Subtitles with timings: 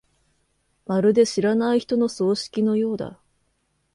[0.87, 3.19] まるで知らない人の葬式のようだ。